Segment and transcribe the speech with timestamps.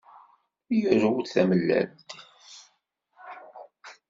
[0.79, 2.09] Yurew-d tamellalt.